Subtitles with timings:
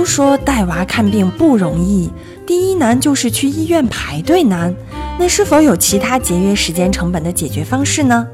[0.00, 2.10] 都说带娃看病不容易，
[2.46, 4.74] 第一难就是去医院排队难。
[5.18, 8.26] 那是否有其他节约时间成本的解决方式呢？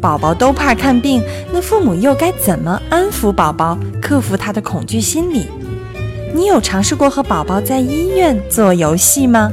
[0.00, 1.20] 宝宝都怕看病，
[1.52, 5.48] 那父母又该怎么安抚宝宝，克服他的恐惧心理？
[6.32, 9.50] 你有尝试过和宝宝在医院做游戏吗？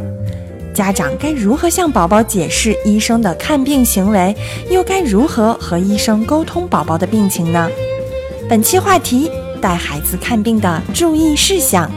[0.76, 4.36] 家长该如何向宝宝解释医生的看病行为，
[4.70, 7.68] 又该如何和医生沟通宝宝的病情呢？
[8.48, 11.90] 本期话题：带孩子看病的注意事项。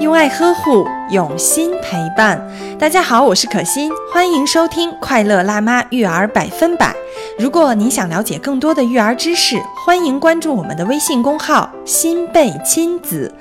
[0.00, 2.40] 用爱呵护，用心陪伴。
[2.78, 6.92] 大家好，我是可心，欢迎收听《快乐辣妈育儿百分百》。
[7.38, 13.34] 如果你想了解更多的育儿知识，欢迎关注我们的微信公号“新贝亲子”。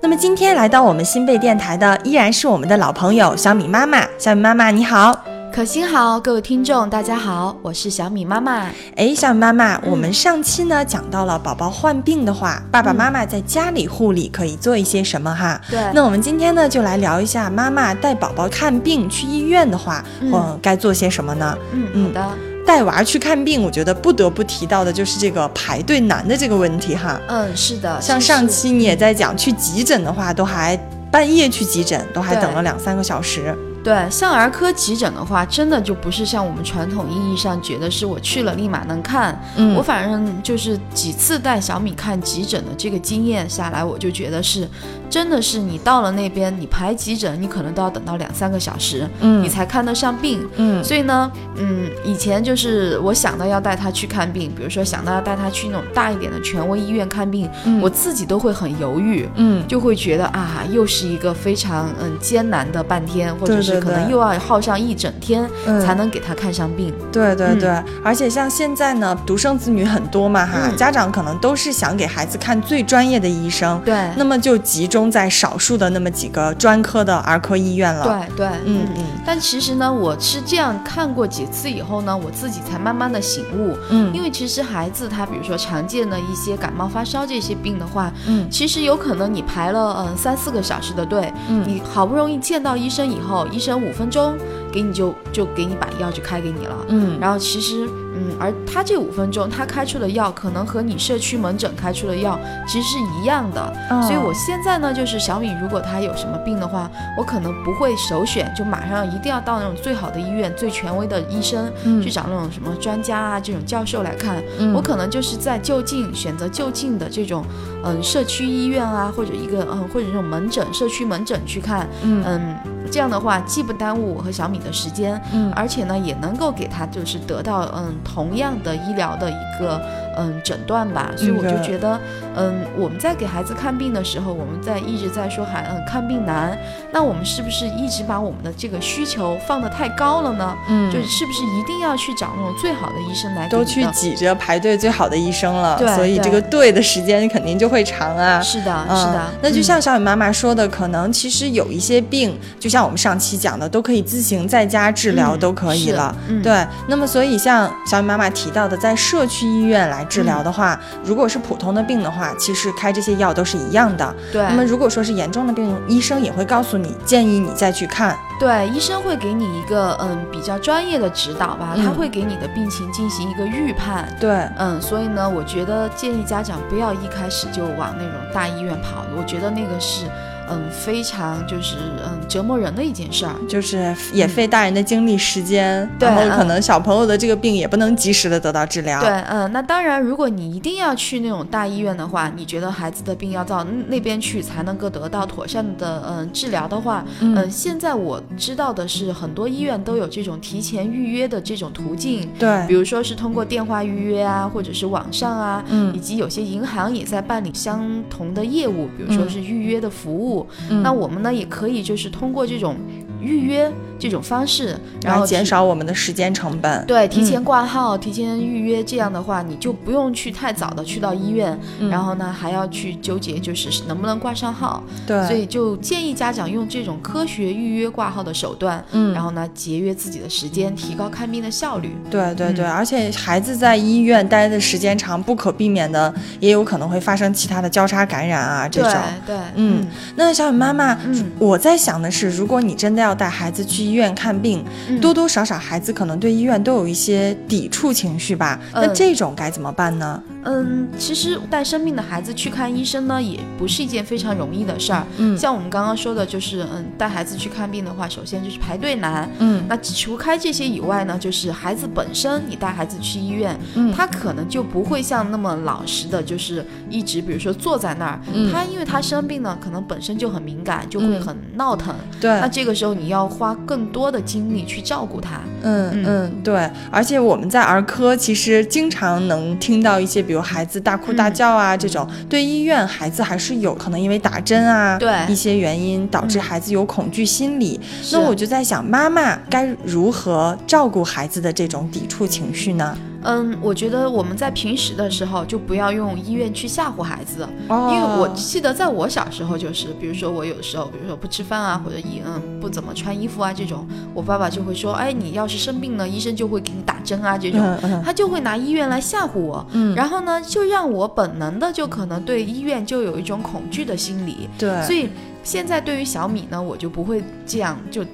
[0.00, 4.04] 那么今天来到我们新贝电台的依然是我们的老朋友小米妈妈。
[4.18, 5.31] 小米妈妈你好。
[5.52, 8.70] 可心好，各位听众大家好，我是小米妈妈。
[8.96, 15.60] 哎，小米妈妈，我们上期呢讲到了宝宝患病的话，爸爸妈妈在家里护理可以做一些什么哈？
[15.68, 15.78] 对。
[15.92, 21.54] 那我们今天呢就来聊一下，妈妈带宝宝看病去医院的话，嗯，该做些什么呢？
[21.72, 22.30] 嗯，好的。
[22.66, 27.20] 带娃去看病，我觉得不得不提到的就是这个排队难的这个问题哈。
[27.28, 28.00] 嗯，是的。
[28.00, 30.74] 像上期你也在讲，去急诊的话，都还
[31.10, 33.54] 半夜去急诊，都还等了两三个小时。
[33.82, 39.36] 对，像儿科急诊的话，真的就不是像我们传统意义上觉得是我去了立马能看。
[39.56, 44.68] 嗯，我反正就是几次带小米看急诊的这个经验下来，我就觉得是，
[45.10, 50.48] 真的是你到了那边，你排急诊，你可能都要等到两三个小时，嗯，你才看得上病。
[50.56, 63.71] 嗯，所以呢，嗯，以前就是我想到要带他去看病，比如说想到要带他去那种大一点的权威医院看病，嗯我自己都会很犹豫，嗯，就会觉得啊，又是一个非常嗯艰难的半天，或者是。
[63.80, 65.48] 可能又要耗上一整天
[65.84, 66.92] 才能给他看上病。
[67.12, 67.70] 对对对，
[68.02, 73.80] 而且像现在呢，独生子女很多嘛哈，家长可能都是想给孩子看最专业的医生。
[73.84, 78.04] 对，那么就集中在少数的那么几个专科的儿科医院了。
[78.04, 79.04] 对对，嗯嗯。
[79.24, 83.76] 但其实呢，我是这样看过几次以后呢，我自己才慢慢的醒悟。
[83.90, 94.36] 嗯，因为其实孩子他比如说常见的一些感冒发烧这些病的话，嗯，其实有可能你排了嗯三四个小时的队，嗯，你好不容易见到医生以后，医生五分钟
[94.72, 97.88] 给你就就给你把药就开给你了，嗯，然后其实。
[98.14, 114.42] 嗯，而他这五分钟，他开出的药可能和你社区门诊开出的药其实是一样的，所以我现在呢，就是小米，如果他有什么病的话，我可能不会首选就马上一定要到那种最好的医院、最权威的医生去找那种什么专家啊这种教授来看，
[114.74, 117.42] 我可能就是在就近选择就近的这种
[117.82, 122.54] 嗯社区医院啊，或者一个嗯或者这种门诊社区门诊去看，嗯，
[122.92, 127.92] 这样的话既不耽误我和小米的时间，嗯，而且呢也能够给他就是得到嗯。
[128.04, 129.80] 同样的医疗的一个
[130.18, 131.98] 嗯诊断吧，所以我就觉得
[132.36, 136.58] 嗯我们在给孩子看病的时候，我们在一直在说孩嗯看病难，
[136.92, 140.54] 那我们是不是一直把我们的这个需求放得太高了呢？
[140.68, 143.48] 嗯，就是不是一定要去找那种最好的医生来？
[143.48, 148.42] 都去挤着排队最好的医生了，所以这个队的时间肯定就会长啊。
[148.42, 149.30] 是的，是的。
[149.40, 156.14] 那就像小雨妈妈说的，可能其实有一些病，就像我们上期讲的，都可以自行在家治疗，都可以了。
[156.42, 157.70] 对，那么所以像。
[157.84, 164.14] 小米妈妈提到的，在社区医院来治疗的话，如果是普通的病的话，其实开这些药都是一样的。
[164.32, 164.42] 对。
[164.42, 168.16] 那么如果说是严重的病，医生也会告诉你，建议你再去看。
[168.38, 174.08] 对，医生会给你一个嗯比较专业的指导吧，他会给你的病情进行一个预判。
[174.20, 174.48] 对。
[174.58, 180.06] 嗯，所以呢，我觉得建议家长不要一开始就往那种大医院跑，我觉得那个是。
[180.52, 189.00] 嗯，非常就是嗯折磨人的一件事儿，就是也费大人的精力时间，然后可能小朋友的这个病也不能及时的得到治疗。
[189.00, 210.41] 对，嗯，那当然，如果你一定要去那种大医院的话，你觉得孩子的病要到那边去才能够得到妥善的嗯治疗的话，嗯，现在我知道的是很多医院都有这种提前预约的这种途径，对，比如说是通过电话预约啊，或者是网上啊，嗯，以及有些银行也在办理相同的业务，比如说是预约的服务。
[210.82, 212.76] 那我们呢，也可以就是通过这种
[213.22, 213.70] 预约。
[214.02, 216.84] 这种方式，然后减少我们的时间成本。
[216.86, 221.56] 对，提前挂号、提前预约，这样的话你就不用去太早的去到医院，
[221.88, 224.82] 然后呢还要去纠结就是能不能挂上号。
[225.06, 231.96] 对，所以就建议家长用这种科学预约挂号的手段，嗯，然后呢节约自己的时间，提高看病的效率。
[232.10, 238.92] 对对对，而且孩子在医院待的时间长，不可避免的也有可能会发生其他的交叉感染啊这种。
[239.24, 239.86] 对，嗯，
[240.16, 240.98] 那小雨妈妈，
[241.38, 244.64] 我在想的是，如果你真的要要带孩子去医院看病，
[245.00, 248.58] 多多少少孩子可能对医院都有一些抵触情绪吧。
[248.72, 250.22] 那这种该怎么办呢？
[250.44, 255.06] 嗯，其实带生病的孩子去看医生呢，也不是一件非常容易的事儿。
[255.18, 259.28] 嗯，像我们刚刚说的，就是嗯，带孩子去看病的话，首先就是排队难。
[259.38, 268.20] 嗯，那除开这些以外呢，就是孩子本身，你带孩子去医院，嗯，他可能就不会像那么老实的，就是一直比如说坐在那儿。
[268.34, 271.94] 嗯，他因为他生病呢，可能本身就很敏感，就会很闹腾。
[272.20, 275.40] 对，那这个时候你要花更多的精力去照顾他。
[275.62, 276.68] 嗯嗯，对。
[276.90, 287.80] 而且我们在儿科其实经常能听到一些，比如孩子大哭大叫啊，这种对医院孩子还是有可能因为打针啊，对一些原因导致孩子有恐惧心理。
[288.12, 292.96] 那我就在想，妈妈该如何照顾孩子的这种抵触情绪呢？
[293.24, 307.60] 嗯，我觉得我们在平时的时候就不要用医院去吓唬孩子，因为我记得在我小时候就是，比如说我有的时候，比如说不吃饭啊，或者嗯不怎么穿衣服啊这种，我爸爸就会说，哎，你要是生病了，医生就会给你打针啊这种，
[308.04, 309.64] 他就会拿医院来吓唬我，
[309.94, 315.08] 然后呢，就让我本能的就可能对医院就有一种恐惧的心理，对，所以
[315.44, 318.04] 现在对于小米呢，我就不会这样就。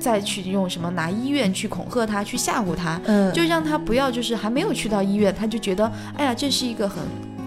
[0.00, 6.98] 再去用什么拿医院去恐吓他，去吓唬他，嗯，就让他不要，就是还没有去到医院，他就觉得，哎呀，这是一个很。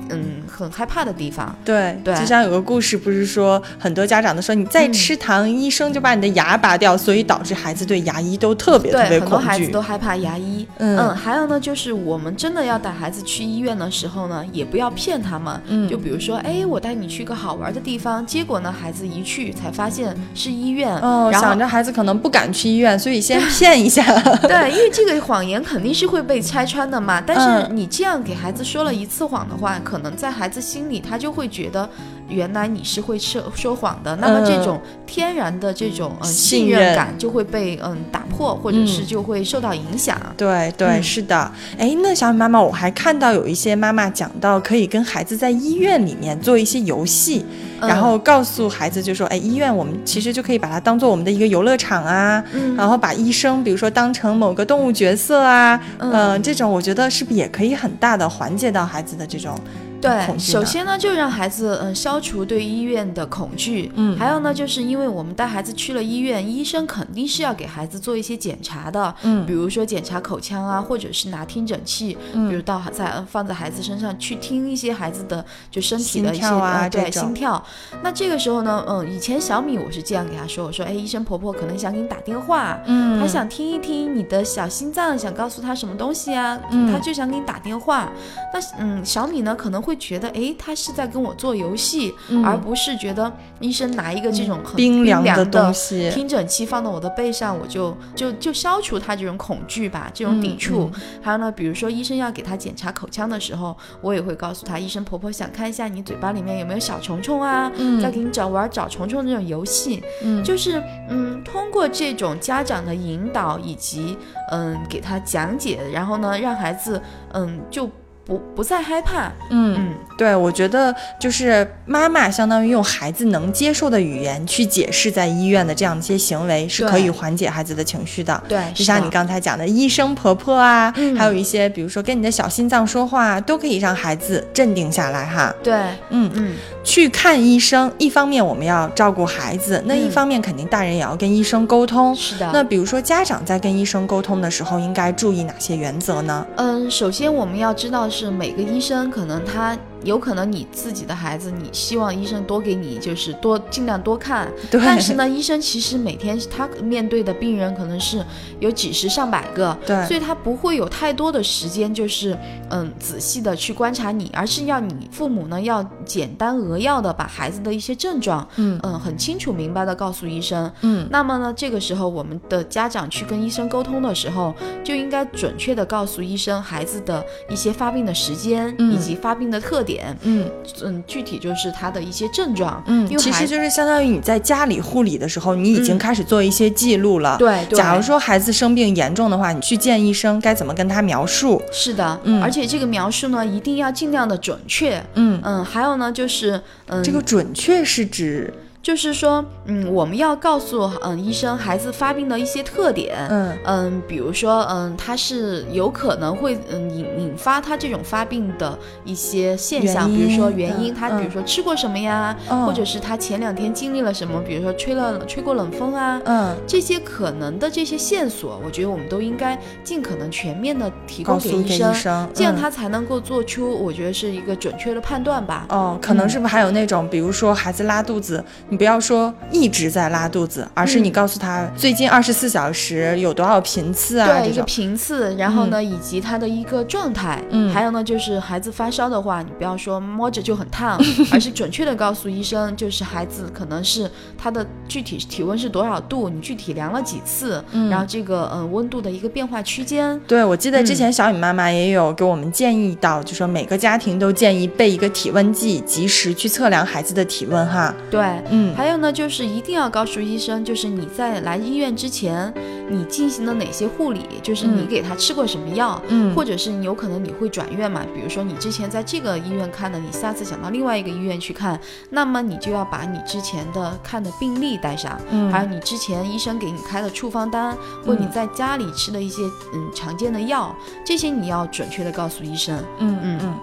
[0.09, 1.55] 嗯，很害怕的地方。
[1.63, 9.23] 对对，就像有个故事，不是说很多家长都说你再吃糖，医生就把你的牙拔掉，所以导致孩子对牙医都特别特别恐惧。
[9.23, 10.67] 很多孩子都害怕牙医。
[10.77, 15.61] 嗯，还有呢，就是我们真的要带孩子去医院的时候呢，也不要骗他们。
[15.67, 20.95] 嗯，就比如说，哎，我带你去个好玩的地方，结果呢，孩子一去才发现是医院。
[20.99, 24.03] 哦，想着孩子可能不敢去医院，所以先骗一下。
[24.43, 27.21] 对， 因为这个谎言肯定是会被拆穿的嘛。
[27.25, 31.87] 但是你这样给孩子说了一次谎的话，可可能在孩子心里，他就会觉得。
[32.29, 40.19] 原来你是会说说谎的，那么这种天然的这种嗯信任感就会被嗯打破，或者是就会受到影响。
[40.35, 41.51] 对对，是的。
[41.77, 47.45] 哎，那小米妈妈，我还看到有一些妈妈讲到，可以跟孩子在医院里面做一些游戏，
[47.79, 52.43] 然后告诉孩子就说，哎，医院我们其实就可以把它当做我们的一个游乐场啊，
[52.75, 59.59] 然后把医生比如说当成某个动物角色啊，嗯，这种我觉得是不是也可以很大的缓解到孩子的这种。
[60.03, 63.89] 对，首先呢，就让孩子嗯消除对医院的恐惧。
[63.95, 69.15] 嗯，还有呢，就是因为我们带孩子去了医院，医生肯定是要给孩子做一些检查的。
[69.21, 77.63] 嗯，比如说检查口腔啊，或者是拿听诊器，比如到在放在孩子身上去听一些孩子的就身体的一些啊，对心跳。
[78.01, 88.11] 那这个时候呢，嗯，以前小米我是这样给他说，我说，哎，医生婆婆可能想给你打电话，嗯，她想听一听你的小心脏想告诉他什么东西啊，嗯，他就想给你打电话。
[88.53, 89.92] 那嗯，小米呢可能会。
[89.93, 92.13] 会觉得哎，他是在跟我做游戏，
[92.43, 100.89] 而不是觉得医生拿一个这种很冰凉的东西听诊器放到我的背上，我就就就消除他这种恐惧吧，这种抵触。
[101.21, 110.03] 还有呢，比如说医生要给他检查口腔的时候，我也会告诉他，医生婆婆想看一下你嘴巴里面有没有小虫虫啊，再给你找玩找虫虫这种游戏。
[110.23, 114.17] 嗯，就是嗯，通过这种家长的引导以及
[114.51, 116.99] 嗯给他讲解，然后呢让孩子
[117.33, 117.87] 嗯就。
[118.25, 128.41] 不不再害怕，嗯嗯，对，我觉得就是妈妈相当于用孩子能接受的语言去解释在医院的这样一些行为，是可以缓解孩子的情绪的。
[128.47, 135.53] 对，就像你刚才讲的，医生婆婆啊，还有一些比如说跟你的小心脏说话，都可以让孩子镇定下来哈。
[135.61, 135.73] 对，
[136.09, 142.15] 嗯嗯，去看医生，一方面我们要照顾孩子，那一方面肯定大人也要跟医生沟通。
[142.15, 142.51] 是的。
[142.53, 146.45] 那比如说家长在跟医生沟通的时候，应该注意哪些原则呢？
[146.57, 148.03] 嗯，首先我们要知道。
[148.09, 149.75] 是每个医生可能他。
[150.03, 154.51] 有可能你自己的孩子，你希望医生多给你，就是多尽量多看。
[154.69, 154.81] 对。
[154.81, 158.23] 但是呢，医生其实每天他面对的病人可能是
[158.59, 159.77] 有几十上百个。
[159.85, 160.05] 对。
[160.05, 162.37] 所以他不会有太多的时间，就是
[162.69, 170.71] 嗯仔细的去观察你，而是要你父母呢要简单扼要的把孩子的一些症状，嗯嗯很清楚明白的告诉医生。
[170.81, 171.07] 嗯。
[171.09, 179.92] 那么呢，这个时候我们的家长去跟医生沟通的时候，就应该准确的告诉医生孩子的一些发病的时间以及发病的特点。
[179.93, 180.49] 点，嗯
[180.83, 187.37] 嗯，具体就是他的一些症状，嗯，其实就是相当于你在家里护理的时候，你已经开始做一些记录了。
[187.37, 191.61] 对，假如说孩子生病严重的话，你去见医生该怎么跟他描述？
[191.71, 195.03] 是的，嗯，而且这个描述呢，一定要尽量的准确。
[195.15, 198.51] 嗯嗯，还有呢，就是嗯，这个准确是指。
[198.83, 203.57] 就是说，嗯，我们要告诉嗯医生孩子发病的一些特点，嗯。
[203.63, 212.35] 嗯，比如说嗯他是有可能会嗯引引发他这种发病的一些现象，比如说原因，他比如说吃过什么呀，
[212.65, 225.65] 或者是他前两天经历了什么，比如说吹了吹过冷风啊，嗯，这些可能的这些线索，我觉得我们都应该尽可能全面的提供给医生，这样他才能够做出我觉得是一个准确的判断吧。
[225.69, 228.43] 哦，可能是不是还有那种，比如说孩子拉肚子。
[228.73, 234.25] 你不要说一直在拉肚子，而是你告诉他最近二十四小时有多少频次啊？
[234.39, 237.39] 对，一个频次，然后呢，以及他的一个状态。
[237.51, 240.99] 嗯，还有呢，就是孩子发烧的话，你不要说摸着就很烫，
[241.31, 250.19] 而是准确的告诉医生，就是孩子可能是他的具体体温是多少度，你具体量了几次，嗯然后这个嗯温度的一个变化区间。
[250.27, 257.93] 对，我记得之前小雨妈妈也有给我们建议到，就说每个家庭都建议备一个体温计，及时去测量孩子的体温哈。
[258.09, 258.62] 对，嗯。
[258.75, 262.53] 还有呢，就是一定要告诉医生，就是你在来医院之前，
[262.89, 271.79] 你进行了哪些护理，就是你给他吃过什么药，嗯，或者是你有可能你会转院嘛，比如说你之前在这个医院看的，你下次想到另外一个医院去看，
[272.09, 279.41] 那么你就要把你之前的看的病历带上，嗯，还有你之前医生给你开的处方单，或你在家里吃的一些
[279.73, 283.43] 嗯常见的药，这些你要准确的告诉医生，嗯嗯嗯。
[283.43, 283.59] 嗯，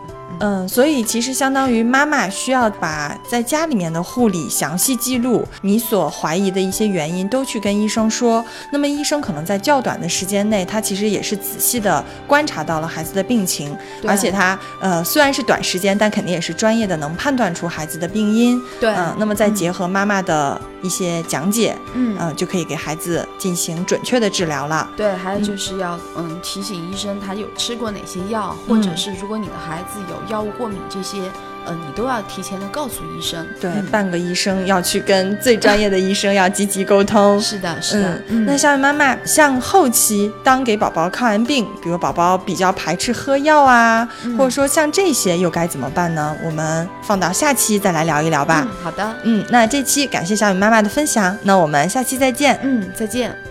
[0.69, 8.43] 所以其实相当于妈妈需要把在家里面的护理详细记录，你所怀疑的一些原因都去跟医生说。
[8.73, 18.63] 那么医生可能在较短的时间内，他其实也是仔细的观察到了孩子的病情，而且他呃虽然是短时间，但肯定也是专业的，能判断出孩子的病因。
[18.81, 24.89] 对，嗯，那么再结合妈妈的一些讲解，嗯，就可以给孩子进行准确的治疗了。
[24.97, 30.20] 对，还有就是要嗯提醒医生他有吃过哪些药，或者是如果你的孩子有。
[30.29, 31.19] 药物过敏这些，
[31.65, 33.47] 呃，你都要提前的告诉医生。
[33.61, 37.41] 对，半个医生要去跟最专业的医生要积极沟通。
[37.41, 38.23] 是的，是的。
[38.47, 44.09] 那小雨妈妈，像后期当给宝宝看完病，比如宝宝比较排斥喝药啊，
[44.39, 46.35] 或者说像这些又该怎么办呢？
[46.45, 48.67] 我们放到下期再来聊一聊吧。
[48.83, 49.17] 好的。
[49.25, 52.59] 嗯，那这期感谢小雨妈妈的分享，那我们下期再见。
[52.63, 53.50] 嗯，再见。